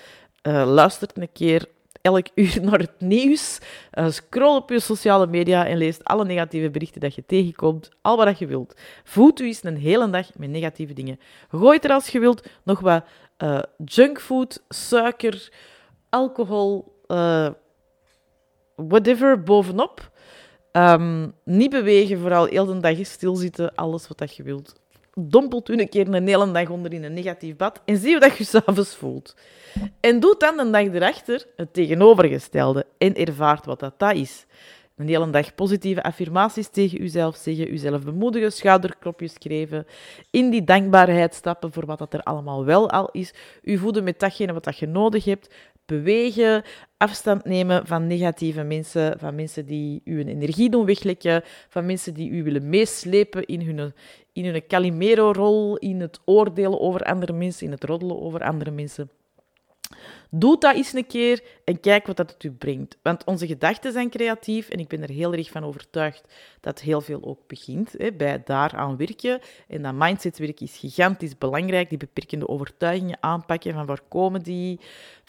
Uh, 0.48 0.64
luistert 0.68 1.18
een 1.18 1.32
keer 1.34 1.66
elk 2.02 2.28
uur 2.36 2.58
naar 2.62 2.80
het 2.80 3.00
nieuws. 3.00 3.60
Uh, 3.94 4.10
scroll 4.10 4.56
op 4.56 4.70
je 4.70 4.80
sociale 4.80 5.28
media 5.28 5.66
en 5.66 5.78
leest 5.78 6.04
alle 6.04 6.26
negatieve 6.26 6.70
berichten 6.70 7.02
dat 7.02 7.16
je 7.16 7.26
tegenkomt. 7.26 7.90
Al 8.02 8.18
wat 8.18 8.40
je 8.40 8.48
wilt. 8.48 8.80
Voed 9.04 9.40
u 9.40 9.46
eens 9.46 9.64
een 9.64 9.78
hele 9.78 10.10
dag 10.10 10.38
met 10.38 10.50
negatieve 10.50 10.94
dingen. 10.94 11.20
Gooi 11.50 11.80
er 11.80 11.92
als 11.92 12.08
je 12.08 12.20
wilt 12.20 12.48
nog 12.64 12.80
wat 12.80 13.04
uh, 13.38 13.60
junkfood, 13.86 14.64
suiker, 14.70 15.52
alcohol, 16.10 16.98
whatever 18.76 19.44
bovenop. 19.44 20.09
Um, 20.72 21.34
niet 21.44 21.70
bewegen, 21.70 22.20
vooral 22.20 22.46
heel 22.46 22.66
de 22.66 22.80
dag 22.80 23.06
stilzitten, 23.06 23.76
alles 23.76 24.08
wat 24.08 24.18
dat 24.18 24.36
je 24.36 24.44
wilt. 24.44 24.76
Dompelt 25.14 25.70
u 25.70 25.80
een 25.80 25.90
keer 25.90 26.14
een 26.14 26.28
hele 26.28 26.52
dag 26.52 26.70
onder 26.70 26.94
in 26.94 27.04
een 27.04 27.14
negatief 27.14 27.56
bad 27.56 27.82
en 27.86 27.98
zie 27.98 28.12
hoe 28.12 28.20
dat 28.20 28.38
je 28.38 28.44
s'avonds 28.64 28.96
voelt. 28.96 29.36
En 30.00 30.20
doe 30.20 30.36
dan 30.38 30.58
de 30.58 30.70
dag 30.70 30.84
erachter 30.84 31.46
het 31.56 31.74
tegenovergestelde 31.74 32.86
en 32.98 33.16
ervaart 33.16 33.66
wat 33.66 33.80
dat, 33.80 33.94
dat 33.98 34.16
is. 34.16 34.46
Een 35.00 35.08
hele 35.08 35.30
dag 35.30 35.56
positieve 35.56 36.04
affirmaties 36.04 36.68
tegen 36.68 37.02
uzelf 37.02 37.36
zeggen, 37.36 37.74
uzelf 37.74 38.04
bemoedigen, 38.04 38.52
schouderklopjes 38.52 39.36
geven, 39.40 39.86
in 40.32 40.50
die 40.50 40.64
dankbaarheid 40.64 41.34
stappen 41.34 41.72
voor 41.72 41.86
wat 41.86 41.98
dat 41.98 42.14
er 42.14 42.22
allemaal 42.22 42.66
wel 42.66 42.90
al 42.90 43.10
is, 43.12 43.34
u 43.62 43.78
voeden 43.78 44.04
met 44.04 44.20
datgene 44.20 44.54
wat 44.54 44.64
dat 44.64 44.78
je 44.78 44.88
nodig 44.88 45.26
hebt, 45.26 45.54
bewegen, 45.90 46.64
afstand 46.98 47.46
nemen 47.46 47.88
van 47.88 48.08
negatieve 48.08 48.64
mensen, 48.64 49.20
van 49.20 49.36
mensen 49.36 49.66
die 49.66 50.02
uw 50.06 50.26
energie 50.26 50.70
doen 50.70 50.86
weglekken, 50.86 51.44
van 51.70 51.86
mensen 51.86 52.14
die 52.14 52.30
u 52.30 52.44
willen 52.44 52.70
meeslepen 52.70 53.46
in 53.46 53.62
hun, 53.62 53.94
in 54.34 54.46
hun 54.46 54.68
Calimero-rol, 54.68 55.78
in 55.78 56.02
het 56.02 56.20
oordelen 56.26 56.80
over 56.80 57.02
andere 57.02 57.34
mensen, 57.34 57.66
in 57.66 57.72
het 57.72 57.84
roddelen 57.84 58.22
over 58.22 58.42
andere 58.44 58.72
mensen. 58.72 59.10
Doe 60.32 60.60
dat 60.60 60.76
eens 60.76 60.94
een 60.94 61.08
keer 61.08 61.44
en 61.64 61.80
kijk 61.80 62.08
wat 62.08 62.18
dat 62.18 62.32
het 62.32 62.44
u 62.44 62.52
brengt. 62.52 62.98
Want 63.02 63.24
onze 63.24 63.48
gedachten 63.48 63.92
zijn 63.92 64.10
creatief 64.10 64.70
en 64.70 64.80
ik 64.80 64.88
ben 64.88 65.02
er 65.02 65.10
heel 65.10 65.34
erg 65.34 65.50
van 65.50 65.64
overtuigd 65.64 66.24
dat 66.60 66.82
heel 66.82 67.02
veel 67.02 67.24
ook 67.24 67.48
begint 67.48 67.94
hè, 67.98 68.12
bij 68.12 68.42
daaraan 68.46 68.98
werken. 68.98 69.40
En 69.68 69.82
dat 69.82 69.94
mindsetwerk 69.94 70.60
is 70.60 70.78
gigantisch 70.78 71.38
belangrijk. 71.38 71.90
Die 71.90 71.98
beperkende 71.98 72.48
overtuigingen 72.48 73.18
aanpakken, 73.20 73.74
van 73.74 73.86
waar 73.86 74.02
komen 74.08 74.42
die? 74.42 74.80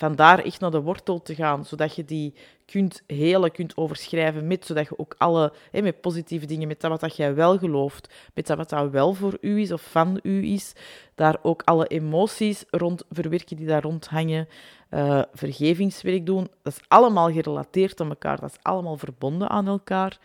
Van 0.00 0.14
daar 0.14 0.44
echt 0.44 0.60
naar 0.60 0.70
de 0.70 0.80
wortel 0.80 1.22
te 1.22 1.34
gaan, 1.34 1.64
zodat 1.64 1.94
je 1.94 2.04
die 2.04 2.34
kunt 2.64 3.02
helen, 3.06 3.52
kunt 3.52 3.76
overschrijven 3.76 4.46
met, 4.46 4.66
zodat 4.66 4.88
je 4.88 4.98
ook 4.98 5.14
alle, 5.18 5.52
hè, 5.70 5.82
met 5.82 6.00
positieve 6.00 6.46
dingen, 6.46 6.68
met 6.68 6.80
dat 6.80 7.00
wat 7.00 7.16
jij 7.16 7.34
wel 7.34 7.58
gelooft, 7.58 8.14
met 8.34 8.46
dat 8.46 8.56
wat 8.56 8.68
dat 8.68 8.90
wel 8.90 9.14
voor 9.14 9.38
u 9.40 9.60
is 9.60 9.72
of 9.72 9.82
van 9.82 10.20
u 10.22 10.46
is, 10.46 10.72
daar 11.14 11.38
ook 11.42 11.62
alle 11.64 11.86
emoties 11.86 12.64
rond 12.70 13.04
verwerken 13.10 13.56
die 13.56 13.66
daar 13.66 13.82
rond 13.82 14.06
hangen, 14.06 14.48
uh, 14.90 15.22
vergevingswerk 15.32 16.26
doen. 16.26 16.48
Dat 16.62 16.72
is 16.72 16.82
allemaal 16.88 17.32
gerelateerd 17.32 18.00
aan 18.00 18.08
elkaar, 18.08 18.40
dat 18.40 18.50
is 18.50 18.62
allemaal 18.62 18.96
verbonden 18.96 19.48
aan 19.48 19.66
elkaar. 19.66 20.18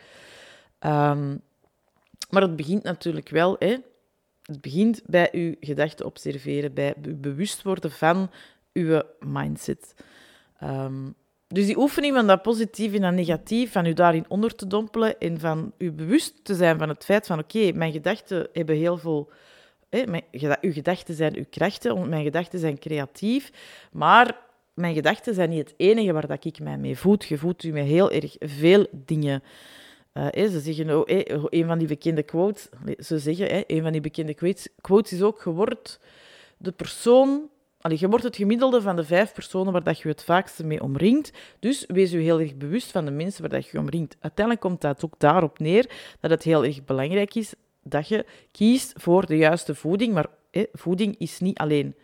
Um, 0.79 1.41
maar 2.29 2.41
het 2.41 2.55
begint 2.55 2.83
natuurlijk 2.83 3.29
wel, 3.29 3.55
hè. 3.59 3.77
Het 4.41 4.61
begint 4.61 5.01
bij 5.05 5.29
uw 5.31 5.55
gedachten 5.59 6.05
observeren, 6.05 6.73
bij 6.73 6.93
bewust 6.99 7.63
worden 7.63 7.91
van 7.91 8.29
uw 8.75 9.01
mindset. 9.19 9.93
Um, 10.63 11.15
dus 11.47 11.65
die 11.65 11.77
oefening 11.77 12.13
van 12.13 12.27
dat 12.27 12.41
positief 12.41 12.93
en 12.93 13.01
dat 13.01 13.13
negatief, 13.13 13.71
van 13.71 13.85
u 13.85 13.93
daarin 13.93 14.25
onder 14.27 14.55
te 14.55 14.67
dompelen 14.67 15.19
en 15.19 15.39
van 15.39 15.73
u 15.77 15.91
bewust 15.91 16.43
te 16.43 16.55
zijn 16.55 16.77
van 16.77 16.89
het 16.89 17.05
feit 17.05 17.25
van 17.25 17.39
oké, 17.39 17.71
mijn 17.71 17.91
gedachten 17.91 18.47
hebben 18.53 18.75
heel 18.75 18.97
veel... 18.97 19.29
Hè, 19.89 20.05
mijn, 20.05 20.23
uw 20.61 20.71
gedachten 20.71 21.15
zijn 21.15 21.35
uw 21.35 21.45
krachten, 21.49 22.09
mijn 22.09 22.23
gedachten 22.23 22.59
zijn 22.59 22.79
creatief, 22.79 23.51
maar 23.91 24.37
mijn 24.73 24.93
gedachten 24.93 25.33
zijn 25.33 25.49
niet 25.49 25.59
het 25.59 25.73
enige 25.77 26.13
waar 26.13 26.27
dat 26.27 26.45
ik 26.45 26.59
mij 26.59 26.77
mee 26.77 26.97
voed. 26.97 27.25
Je 27.25 27.37
voedt 27.37 27.63
u 27.63 27.71
met 27.71 27.85
heel 27.85 28.11
erg 28.11 28.35
veel 28.39 28.87
dingen. 28.91 29.43
Uh, 30.13 30.27
ze 30.33 30.59
zeggen, 30.59 30.99
oh, 30.99 31.03
een 31.49 31.65
van 31.65 31.77
die 31.77 31.87
bekende 31.87 32.23
quotes, 32.23 32.69
ze 32.99 33.19
zeggen, 33.19 33.63
een 33.67 33.81
van 33.81 33.91
die 33.91 34.01
bekende 34.01 34.33
quotes, 34.33 34.67
quotes 34.81 35.13
is 35.13 35.21
ook, 35.21 35.41
je 35.43 35.49
wordt 35.49 35.99
de 36.57 36.71
persoon 36.71 37.49
Allee, 37.85 37.97
je 37.99 38.09
wordt 38.09 38.23
het 38.23 38.35
gemiddelde 38.35 38.81
van 38.81 38.95
de 38.95 39.03
vijf 39.03 39.33
personen 39.33 39.73
waar 39.73 39.83
dat 39.83 39.99
je 39.99 40.07
het 40.07 40.23
vaakste 40.23 40.65
mee 40.65 40.81
omringt. 40.81 41.31
Dus 41.59 41.83
wees 41.87 42.11
je 42.11 42.17
heel 42.17 42.39
erg 42.39 42.55
bewust 42.55 42.91
van 42.91 43.05
de 43.05 43.11
mensen 43.11 43.41
waar 43.41 43.49
dat 43.49 43.67
je 43.67 43.79
omringt. 43.79 44.17
Uiteindelijk 44.19 44.65
komt 44.65 44.81
dat 44.81 45.05
ook 45.05 45.13
daarop 45.17 45.59
neer 45.59 45.89
dat 46.19 46.31
het 46.31 46.43
heel 46.43 46.65
erg 46.65 46.85
belangrijk 46.85 47.35
is 47.35 47.53
dat 47.83 48.07
je 48.07 48.25
kiest 48.51 48.93
voor 48.95 49.25
de 49.25 49.37
juiste 49.37 49.75
voeding, 49.75 50.13
maar 50.13 50.25
voeding 50.73 51.15
is 51.17 51.39
niet 51.39 51.57
alleen 51.57 51.95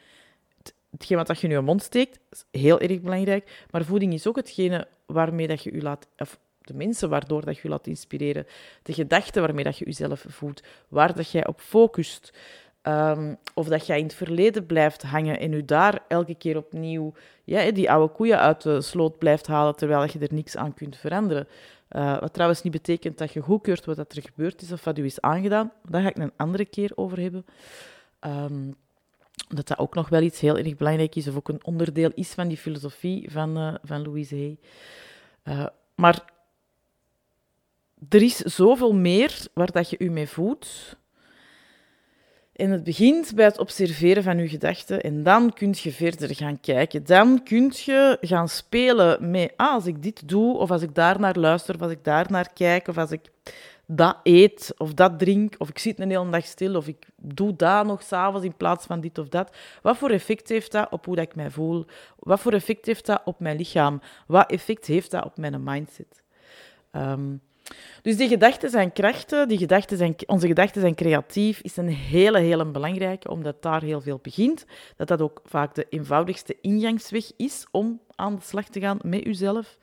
hetgeen 0.91 1.17
wat 1.17 1.39
je 1.39 1.47
in 1.47 1.53
je 1.53 1.61
mond 1.61 1.83
steekt, 1.83 2.19
is 2.31 2.61
heel 2.61 2.79
erg 2.79 3.01
belangrijk. 3.01 3.65
Maar 3.71 3.85
voeding 3.85 4.13
is 4.13 4.27
ook 4.27 4.35
hetgene 4.35 4.87
waarmee 5.05 5.47
dat 5.47 5.63
je 5.63 5.73
je 5.73 5.81
laat, 5.81 6.07
of 6.17 6.39
de 6.61 6.73
mensen 6.73 7.09
waardoor 7.09 7.45
dat 7.45 7.55
je 7.55 7.61
je 7.63 7.69
laat 7.69 7.87
inspireren, 7.87 8.47
de 8.83 8.93
gedachten 8.93 9.41
waarmee 9.41 9.63
dat 9.63 9.77
je 9.77 9.85
jezelf 9.85 10.25
voedt, 10.27 10.63
waar 10.87 11.15
dat 11.15 11.31
jij 11.31 11.47
op 11.47 11.61
focust. 11.61 12.33
Ehm, 12.81 13.35
of 13.53 13.67
dat 13.67 13.85
jij 13.85 13.97
in 13.97 14.03
het 14.03 14.13
verleden 14.13 14.65
blijft 14.65 15.03
hangen 15.03 15.39
en 15.39 15.51
je 15.51 15.65
daar 15.65 15.99
elke 16.07 16.35
keer 16.35 16.57
opnieuw 16.57 17.13
ja, 17.43 17.71
die 17.71 17.91
oude 17.91 18.13
koeien 18.13 18.39
uit 18.39 18.61
de 18.61 18.81
sloot 18.81 19.17
blijft 19.17 19.47
halen, 19.47 19.75
terwijl 19.75 20.03
je 20.03 20.19
er 20.19 20.33
niks 20.33 20.57
aan 20.57 20.73
kunt 20.73 20.97
veranderen. 20.97 21.47
Uh, 21.91 22.19
wat 22.19 22.33
trouwens 22.33 22.61
niet 22.61 22.71
betekent 22.71 23.17
dat 23.17 23.33
je 23.33 23.39
goedkeurt 23.39 23.85
wat 23.85 23.97
er 23.97 24.21
gebeurd 24.21 24.61
is 24.61 24.71
of 24.71 24.83
wat 24.83 24.97
u 24.97 25.05
is 25.05 25.21
aangedaan. 25.21 25.71
Daar 25.89 26.01
ga 26.01 26.09
ik 26.09 26.17
een 26.17 26.31
andere 26.35 26.65
keer 26.65 26.91
over 26.95 27.19
hebben. 27.19 27.45
Um, 28.19 28.75
dat 29.47 29.67
dat 29.67 29.79
ook 29.79 29.95
nog 29.95 30.09
wel 30.09 30.21
iets 30.21 30.39
heel 30.39 30.57
erg 30.57 30.75
belangrijk 30.75 31.15
is, 31.15 31.27
of 31.27 31.35
ook 31.35 31.49
een 31.49 31.65
onderdeel 31.65 32.11
is 32.13 32.29
van 32.31 32.47
die 32.47 32.57
filosofie 32.57 33.31
van, 33.31 33.57
uh, 33.57 33.73
van 33.83 34.01
Louise 34.01 34.35
Hay. 34.35 34.57
Uh, 35.43 35.65
maar 35.95 36.25
er 38.09 38.21
is 38.21 38.37
zoveel 38.37 38.93
meer 38.93 39.47
waar 39.53 39.71
dat 39.71 39.89
je 39.89 39.99
u 39.99 40.09
mee 40.09 40.27
voedt. 40.27 40.97
En 42.61 42.71
het 42.71 42.83
begint 42.83 43.35
bij 43.35 43.45
het 43.45 43.59
observeren 43.59 44.23
van 44.23 44.37
je 44.37 44.49
gedachten 44.49 45.01
en 45.01 45.23
dan 45.23 45.53
kun 45.53 45.73
je 45.77 45.91
verder 45.91 46.35
gaan 46.35 46.59
kijken. 46.59 47.05
Dan 47.05 47.43
kun 47.43 47.71
je 47.73 48.17
gaan 48.21 48.49
spelen 48.49 49.31
met, 49.31 49.53
ah, 49.55 49.73
als 49.73 49.85
ik 49.85 50.03
dit 50.03 50.27
doe, 50.27 50.57
of 50.57 50.71
als 50.71 50.81
ik 50.81 50.95
daar 50.95 51.19
naar 51.19 51.35
luister, 51.35 51.75
of 51.75 51.81
als 51.81 51.91
ik 51.91 52.03
daar 52.03 52.25
naar 52.29 52.53
kijk, 52.53 52.87
of 52.87 52.97
als 52.97 53.11
ik 53.11 53.21
dat 53.85 54.17
eet 54.23 54.73
of 54.77 54.93
dat 54.93 55.19
drink, 55.19 55.55
of 55.57 55.69
ik 55.69 55.77
zit 55.77 55.99
een 55.99 56.09
hele 56.09 56.29
dag 56.29 56.45
stil, 56.45 56.75
of 56.75 56.87
ik 56.87 57.05
doe 57.15 57.55
dat 57.55 57.85
nog 57.85 58.03
s'avonds 58.03 58.45
in 58.45 58.57
plaats 58.57 58.85
van 58.85 59.01
dit 59.01 59.17
of 59.17 59.29
dat. 59.29 59.55
Wat 59.81 59.97
voor 59.97 60.09
effect 60.09 60.49
heeft 60.49 60.71
dat 60.71 60.91
op 60.91 61.05
hoe 61.05 61.15
dat 61.15 61.25
ik 61.25 61.35
mij 61.35 61.49
voel? 61.49 61.85
Wat 62.19 62.39
voor 62.39 62.53
effect 62.53 62.85
heeft 62.85 63.05
dat 63.05 63.21
op 63.25 63.39
mijn 63.39 63.57
lichaam? 63.57 64.01
Wat 64.27 64.51
effect 64.51 64.85
heeft 64.85 65.11
dat 65.11 65.25
op 65.25 65.37
mijn 65.37 65.63
mindset? 65.63 66.23
Um, 66.91 67.41
dus 68.01 68.17
die 68.17 68.27
gedachten 68.27 68.69
zijn 68.69 68.93
krachten, 68.93 69.47
die 69.47 69.57
gedachten 69.57 69.97
zijn, 69.97 70.15
onze 70.25 70.47
gedachten 70.47 70.81
zijn 70.81 70.95
creatief, 70.95 71.61
is 71.61 71.77
een 71.77 71.89
hele, 71.89 72.39
hele 72.39 72.65
belangrijke, 72.65 73.29
omdat 73.29 73.61
daar 73.61 73.81
heel 73.81 74.01
veel 74.01 74.19
begint. 74.21 74.65
Dat 74.95 75.07
dat 75.07 75.21
ook 75.21 75.41
vaak 75.45 75.75
de 75.75 75.87
eenvoudigste 75.89 76.57
ingangsweg 76.61 77.31
is 77.37 77.65
om 77.71 78.01
aan 78.15 78.35
de 78.35 78.41
slag 78.41 78.67
te 78.67 78.79
gaan 78.79 78.99
met 79.03 79.23
jezelf. 79.23 79.77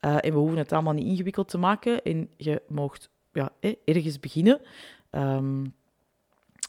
Uh, 0.00 0.16
en 0.20 0.32
we 0.32 0.38
hoeven 0.38 0.58
het 0.58 0.72
allemaal 0.72 0.92
niet 0.92 1.06
ingewikkeld 1.06 1.48
te 1.48 1.58
maken. 1.58 2.02
En 2.02 2.28
je 2.36 2.62
mocht 2.68 3.10
ja, 3.32 3.50
ergens 3.84 4.20
beginnen. 4.20 4.60
Um, 5.10 5.74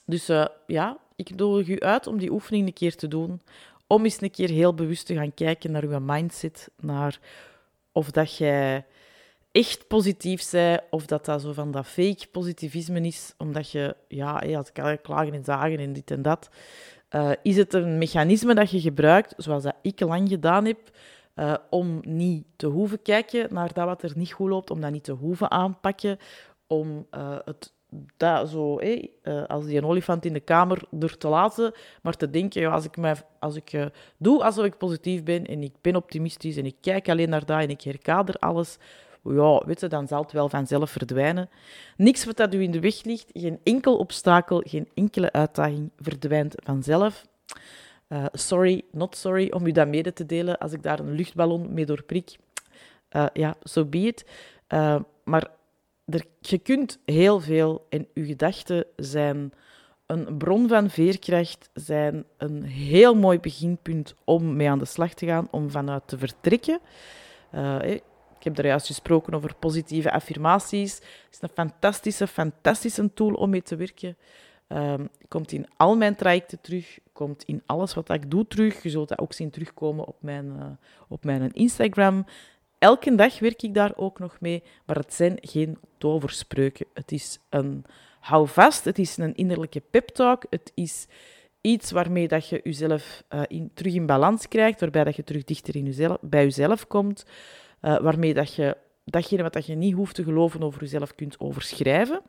dus 0.06 0.30
uh, 0.30 0.46
ja, 0.68 0.98
ik 1.16 1.36
nodig 1.36 1.68
u 1.68 1.80
uit 1.80 2.08
om 2.08 2.18
die 2.18 2.32
oefening 2.32 2.68
een 2.68 2.74
keer 2.74 2.96
te 2.96 3.08
doen. 3.08 3.42
Om 3.88 4.04
eens 4.04 4.22
een 4.22 4.32
keer 4.32 4.50
heel 4.50 4.74
bewust 4.74 5.06
te 5.06 5.14
gaan 5.14 5.34
kijken 5.34 5.72
naar 5.72 5.84
uw 5.84 6.00
mindset. 6.00 6.70
Naar 6.80 7.20
of 7.92 8.12
dat 8.12 8.38
jij 8.38 8.86
echt 9.58 9.88
positief 9.88 10.50
bent, 10.52 10.82
of 10.90 11.06
dat 11.06 11.26
dat 11.26 11.42
zo 11.42 11.54
van 11.54 11.72
dat 11.72 11.86
fake 11.86 12.28
positivisme 12.32 13.02
is, 13.02 13.34
omdat 13.38 13.72
je, 13.72 13.96
ja, 14.08 14.44
je 14.44 14.56
had 14.56 14.72
klagen 15.02 15.34
en 15.34 15.44
zagen 15.44 15.80
en 15.80 15.94
dit 15.94 16.12
en 16.12 16.22
dat. 16.22 16.50
Uh, 17.16 17.32
is 17.42 17.58
het 17.58 17.74
een 17.74 17.98
mechanisme 17.98 18.56
dat 18.56 18.72
je 18.72 18.80
gebruikt, 18.80 19.34
zoals 19.38 19.64
dat 19.64 19.76
ik 19.82 20.00
lang 20.00 20.30
gedaan 20.30 20.66
heb, 20.66 20.80
uh, 21.36 21.54
om 21.70 22.00
niet 22.04 22.46
te 22.56 22.68
hoeven 22.68 23.02
kijken 23.02 23.54
naar 23.54 23.74
dat 23.74 23.86
wat 23.86 24.04
er 24.04 24.12
niet 24.16 24.32
goed 24.32 24.50
loopt, 24.50 24.72
om 24.72 24.82
dat 24.82 24.92
niet 24.92 25.04
te 25.04 25.12
hoeven 25.12 25.52
aanpakken, 25.52 26.18
om 26.68 27.08
uh, 27.12 27.38
het 27.46 27.76
dat 28.18 28.50
zo, 28.50 28.80
uh, 28.82 29.46
als 29.48 29.66
die 29.66 29.78
een 29.78 29.86
olifant 29.86 30.26
in 30.26 30.34
de 30.34 30.40
kamer 30.40 30.82
er 31.00 31.18
te 31.18 31.28
laten, 31.28 31.74
maar 32.02 32.16
te 32.16 32.30
denken, 32.30 32.62
ja, 32.62 32.72
als 32.72 32.86
ik, 32.86 32.98
mij, 32.98 33.16
als 33.40 33.56
ik 33.56 33.90
doe 34.18 34.44
alsof 34.44 34.66
ik 34.66 34.78
positief 34.78 35.24
ben 35.24 35.46
en 35.46 35.64
ik 35.64 35.74
ben 35.82 35.96
optimistisch 35.96 36.58
en 36.58 36.66
ik 36.66 36.76
kijk 36.82 37.10
alleen 37.10 37.30
naar 37.30 37.46
dat 37.46 37.62
en 37.62 37.70
ik 37.70 37.82
herkader 37.82 38.36
alles, 38.36 38.78
ja, 39.34 39.66
weet 39.66 39.80
je, 39.80 39.88
dan 39.88 40.08
zal 40.08 40.22
het 40.22 40.32
wel 40.32 40.50
vanzelf 40.50 40.92
verdwijnen. 40.92 41.50
Niks 41.98 42.26
wat 42.26 42.38
dat 42.38 42.54
u 42.54 42.62
in 42.62 42.72
de 42.72 42.80
weg 42.80 43.04
ligt, 43.04 43.30
geen 43.34 43.60
enkel 43.64 43.98
obstakel, 43.98 44.64
geen 44.66 44.88
enkele 44.94 45.32
uitdaging 45.32 45.92
verdwijnt 45.98 46.56
vanzelf. 46.64 47.26
Uh, 48.10 48.26
sorry, 48.32 48.82
not 48.92 49.16
sorry 49.16 49.52
om 49.52 49.66
u 49.66 49.72
dat 49.72 49.88
mede 49.88 50.14
te 50.14 50.26
delen 50.26 50.58
als 50.58 50.72
ik 50.72 50.84
daar 50.84 51.00
een 51.00 51.12
luchtballon 51.12 51.74
mee 51.74 51.86
doorprik. 51.86 52.36
ja, 53.34 53.56
so 53.64 53.86
be 53.86 53.98
it. 53.98 54.26
maar 55.24 55.48
er, 56.06 56.26
je 56.40 56.58
kunt 56.58 57.00
heel 57.06 57.40
veel 57.40 57.86
en 57.90 58.08
je 58.14 58.26
gedachten 58.26 58.86
zijn 58.96 59.54
een 60.08 60.38
bron 60.38 60.68
van 60.68 60.90
veerkracht, 60.90 61.70
zijn 61.74 62.26
een 62.38 62.64
heel 62.64 63.16
mooi 63.16 63.40
beginpunt 63.40 64.16
om 64.24 64.56
mee 64.56 64.70
aan 64.70 64.80
de 64.80 64.86
slag 64.86 65.14
te 65.14 65.26
gaan, 65.26 65.48
om 65.52 65.72
vanuit 65.72 66.04
te 66.06 66.18
vertrekken. 66.18 66.80
Uh, 67.56 67.98
ik 68.38 68.44
heb 68.44 68.58
er 68.58 68.66
juist 68.66 68.86
gesproken 68.86 69.34
over 69.34 69.56
positieve 69.56 70.12
affirmaties. 70.12 70.96
Het 70.96 71.28
is 71.32 71.42
een 71.42 71.50
fantastische, 71.54 72.28
fantastische 72.28 73.14
tool 73.14 73.34
om 73.34 73.50
mee 73.50 73.62
te 73.62 73.76
werken. 73.76 74.18
Uh, 74.70 74.94
komt 75.28 75.52
in 75.52 75.68
al 75.78 75.96
mijn 75.96 76.16
trajecten 76.16 76.62
terug, 76.62 77.00
komt 77.14 77.44
in 77.44 77.64
alles 77.66 77.94
wat 77.94 78.10
ik 78.10 78.32
doe 78.32 78.48
terug. 78.48 78.84
Je 78.84 78.90
zult 78.90 79.10
dat 79.10 79.20
ook 79.20 79.34
zien 79.34 79.50
terugkomen 79.50 80.08
op 80.08 80.16
mijn, 80.20 80.46
uh, 80.46 80.66
op 81.08 81.24
mijn 81.24 81.54
Instagram. 81.54 82.26
Elke 82.80 83.16
dag 83.16 83.40
werk 83.40 83.62
ik 83.62 83.74
daar 83.74 83.94
ook 83.96 84.20
nog 84.20 84.38
mee, 84.40 84.64
maar 84.86 84.96
het 84.96 85.14
zijn 85.14 85.38
geen 85.42 85.78
toverspreuken. 85.98 86.86
Het 86.94 87.12
is 87.12 87.40
een 87.50 87.86
hou 88.20 88.48
vast, 88.48 88.86
het 88.86 89.00
is 89.00 89.18
een 89.18 89.36
innerlijke 89.36 89.82
pep 89.90 90.08
talk, 90.08 90.46
het 90.50 90.72
is 90.76 91.08
iets 91.62 91.92
waarmee 91.92 92.28
dat 92.28 92.50
je 92.50 92.60
jezelf 92.64 93.24
uh, 93.30 93.42
in, 93.48 93.72
terug 93.74 93.94
in 93.94 94.06
balans 94.06 94.48
krijgt, 94.48 94.80
waarbij 94.80 95.04
dat 95.04 95.16
je 95.16 95.24
terug 95.24 95.44
dichter 95.44 95.76
in 95.76 96.18
bij 96.22 96.44
jezelf 96.44 96.88
komt, 96.88 97.26
uh, 97.82 98.00
waarmee 98.00 98.34
dat 98.34 98.54
je 98.54 98.78
datgene 99.04 99.44
wat 99.44 99.54
dat 99.54 99.66
je 99.66 99.76
niet 99.76 99.94
hoeft 99.94 100.16
te 100.16 100.24
geloven 100.24 100.64
over 100.64 100.82
jezelf 100.82 101.16
kunt 101.16 101.40
overschrijven. 101.40 102.22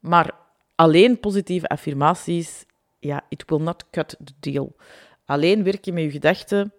Maar 0.00 0.34
alleen 0.74 1.20
positieve 1.20 1.68
affirmaties, 1.68 2.66
ja, 2.98 3.24
it 3.28 3.44
will 3.46 3.58
not 3.60 3.84
cut 3.90 4.16
the 4.24 4.32
deal. 4.40 4.76
Alleen 5.24 5.64
werken 5.64 5.94
met 5.94 6.02
je 6.02 6.10
gedachten, 6.10 6.72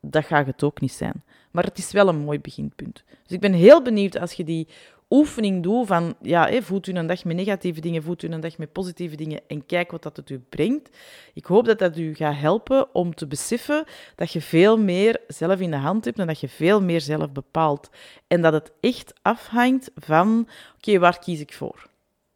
dat 0.00 0.24
gaat 0.24 0.46
het 0.46 0.62
ook 0.62 0.80
niet 0.80 0.92
zijn. 0.92 1.24
Maar 1.50 1.64
het 1.64 1.78
is 1.78 1.92
wel 1.92 2.08
een 2.08 2.18
mooi 2.18 2.40
beginpunt. 2.40 3.04
Dus 3.22 3.32
ik 3.32 3.40
ben 3.40 3.52
heel 3.52 3.82
benieuwd 3.82 4.18
als 4.18 4.32
je 4.32 4.44
die 4.44 4.68
oefening 5.10 5.62
doet 5.62 5.86
van, 5.86 6.14
ja, 6.20 6.62
voelt 6.62 6.86
u 6.86 6.92
een 6.92 7.06
dag 7.06 7.24
met 7.24 7.36
negatieve 7.36 7.80
dingen, 7.80 8.02
voelt 8.02 8.22
u 8.22 8.28
een 8.28 8.40
dag 8.40 8.58
met 8.58 8.72
positieve 8.72 9.16
dingen 9.16 9.40
en 9.46 9.66
kijk 9.66 9.90
wat 9.90 10.02
dat 10.02 10.16
het 10.16 10.30
u 10.30 10.38
brengt. 10.38 10.96
Ik 11.34 11.44
hoop 11.44 11.64
dat 11.64 11.78
dat 11.78 11.96
u 11.96 12.14
gaat 12.14 12.36
helpen 12.36 12.94
om 12.94 13.14
te 13.14 13.26
beseffen 13.26 13.84
dat 14.14 14.32
je 14.32 14.40
veel 14.40 14.78
meer 14.78 15.20
zelf 15.26 15.60
in 15.60 15.70
de 15.70 15.76
hand 15.76 16.04
hebt 16.04 16.18
en 16.18 16.26
dat 16.26 16.40
je 16.40 16.48
veel 16.48 16.82
meer 16.82 17.00
zelf 17.00 17.32
bepaalt. 17.32 17.90
En 18.26 18.42
dat 18.42 18.52
het 18.52 18.72
echt 18.80 19.12
afhangt 19.22 19.90
van, 19.94 20.48
oké, 20.76 20.98
waar 20.98 21.18
kies 21.18 21.40
ik 21.40 21.52
voor? 21.52 21.86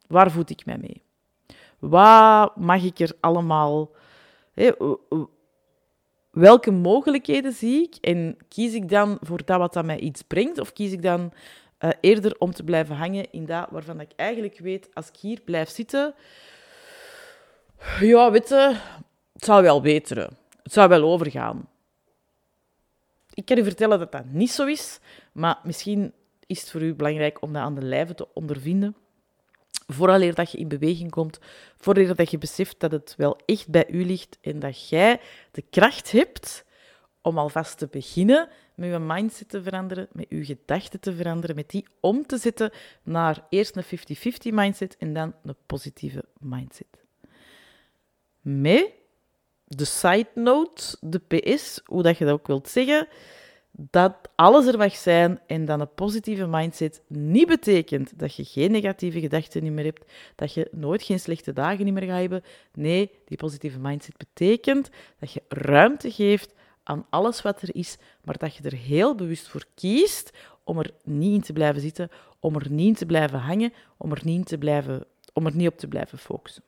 Waar 0.07 0.31
voed 0.31 0.49
ik 0.49 0.65
mij 0.65 0.77
mee? 0.77 1.01
Wat 1.79 2.55
mag 2.55 2.83
ik 2.83 2.99
er 2.99 3.11
allemaal 3.19 3.91
welke 6.33 6.71
mogelijkheden 6.71 7.51
zie 7.51 7.83
ik 7.83 7.95
en 8.01 8.37
kies 8.47 8.73
ik 8.73 8.89
dan 8.89 9.17
voor 9.21 9.45
dat 9.45 9.57
wat 9.57 9.73
dat 9.73 9.85
mij 9.85 9.99
iets 9.99 10.21
brengt 10.21 10.59
of 10.59 10.73
kies 10.73 10.91
ik 10.91 11.01
dan 11.01 11.31
uh, 11.83 11.89
eerder 12.01 12.35
om 12.37 12.53
te 12.53 12.63
blijven 12.63 12.95
hangen 12.95 13.31
in 13.31 13.45
dat 13.45 13.67
waarvan 13.69 13.99
ik 13.99 14.11
eigenlijk 14.15 14.59
weet, 14.59 14.89
als 14.93 15.07
ik 15.07 15.15
hier 15.15 15.39
blijf 15.45 15.69
zitten, 15.69 16.15
ja, 17.99 18.31
weet 18.31 18.49
het 18.49 18.77
zou 19.33 19.63
wel 19.63 19.81
beteren. 19.81 20.37
Het 20.63 20.73
zou 20.73 20.89
wel 20.89 21.03
overgaan. 21.03 21.69
Ik 23.33 23.45
kan 23.45 23.57
u 23.57 23.63
vertellen 23.63 23.99
dat 23.99 24.11
dat 24.11 24.25
niet 24.25 24.51
zo 24.51 24.65
is, 24.65 24.99
maar 25.31 25.59
misschien 25.63 26.13
is 26.45 26.61
het 26.61 26.71
voor 26.71 26.81
u 26.81 26.93
belangrijk 26.93 27.41
om 27.41 27.53
dat 27.53 27.61
aan 27.61 27.75
de 27.75 27.81
lijve 27.81 28.15
te 28.15 28.33
ondervinden. 28.33 28.95
Vooraleer 29.87 30.33
dat 30.33 30.51
je 30.51 30.57
in 30.57 30.67
beweging 30.67 31.11
komt, 31.11 31.39
vooraleer 31.77 32.15
dat 32.15 32.31
je 32.31 32.37
beseft 32.37 32.79
dat 32.79 32.91
het 32.91 33.13
wel 33.17 33.37
echt 33.45 33.69
bij 33.69 33.89
u 33.89 34.05
ligt 34.05 34.37
en 34.41 34.59
dat 34.59 34.89
jij 34.89 35.19
de 35.51 35.63
kracht 35.69 36.11
hebt 36.11 36.65
om 37.21 37.37
alvast 37.37 37.77
te 37.77 37.87
beginnen 37.91 38.49
met 38.75 38.89
je 38.89 38.99
mindset 38.99 39.49
te 39.49 39.63
veranderen, 39.63 40.07
met 40.11 40.25
je 40.29 40.45
gedachten 40.45 40.99
te 40.99 41.15
veranderen, 41.15 41.55
met 41.55 41.69
die 41.69 41.85
om 41.99 42.25
te 42.25 42.37
zetten 42.37 42.71
naar 43.03 43.45
eerst 43.49 43.75
een 43.75 43.83
50-50 44.51 44.53
mindset 44.53 44.97
en 44.97 45.13
dan 45.13 45.33
een 45.43 45.55
positieve 45.65 46.23
mindset. 46.39 46.87
Met 48.41 48.91
de 49.67 49.85
side 49.85 50.29
note, 50.35 50.97
de 51.01 51.19
PS, 51.19 51.81
hoe 51.85 52.03
dat 52.03 52.17
je 52.17 52.25
dat 52.25 52.33
ook 52.33 52.47
wilt 52.47 52.69
zeggen, 52.69 53.07
dat 53.75 54.15
alles 54.35 54.65
er 54.65 54.77
mag 54.77 54.95
zijn 54.95 55.39
en 55.47 55.65
dat 55.65 55.79
een 55.79 55.93
positieve 55.93 56.47
mindset 56.47 57.01
niet 57.07 57.47
betekent 57.47 58.19
dat 58.19 58.35
je 58.35 58.43
geen 58.43 58.71
negatieve 58.71 59.19
gedachten 59.19 59.73
meer 59.73 59.85
hebt, 59.85 60.11
dat 60.35 60.53
je 60.53 60.67
nooit 60.71 61.03
geen 61.03 61.19
slechte 61.19 61.53
dagen 61.53 61.93
meer 61.93 62.03
gaat 62.03 62.19
hebben. 62.19 62.43
Nee, 62.73 63.11
die 63.25 63.37
positieve 63.37 63.79
mindset 63.79 64.17
betekent 64.17 64.89
dat 65.19 65.31
je 65.31 65.41
ruimte 65.47 66.11
geeft 66.11 66.53
aan 66.83 67.05
alles 67.09 67.41
wat 67.41 67.61
er 67.61 67.75
is, 67.75 67.97
maar 68.23 68.37
dat 68.37 68.55
je 68.55 68.63
er 68.63 68.75
heel 68.75 69.15
bewust 69.15 69.47
voor 69.47 69.65
kiest 69.75 70.31
om 70.63 70.79
er 70.79 70.91
niet 71.03 71.33
in 71.33 71.41
te 71.41 71.53
blijven 71.53 71.81
zitten, 71.81 72.09
om 72.39 72.55
er 72.55 72.71
niet 72.71 72.87
in 72.87 72.95
te 72.95 73.05
blijven 73.05 73.39
hangen, 73.39 73.73
om 73.97 74.11
er 74.11 74.21
niet, 74.23 74.47
te 74.47 74.57
blijven, 74.57 75.05
om 75.33 75.45
er 75.45 75.55
niet 75.55 75.67
op 75.67 75.77
te 75.77 75.87
blijven 75.87 76.17
focussen. 76.17 76.63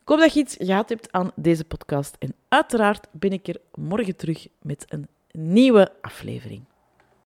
Ik 0.00 0.10
hoop 0.10 0.18
dat 0.18 0.34
je 0.34 0.40
iets 0.40 0.56
gehad 0.58 0.88
hebt 0.88 1.12
aan 1.12 1.32
deze 1.34 1.64
podcast. 1.64 2.16
En 2.18 2.34
uiteraard 2.48 3.06
ben 3.10 3.32
ik 3.32 3.48
er 3.48 3.60
morgen 3.74 4.16
terug 4.16 4.46
met 4.62 4.84
een 4.88 5.08
nieuwe 5.30 5.92
aflevering. 6.00 6.64